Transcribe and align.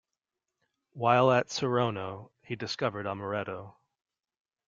While 0.93 1.29
at 1.31 1.49
Saronno, 1.49 2.31
he 2.41 2.55
discovered 2.55 3.05
amaretto. 3.05 3.75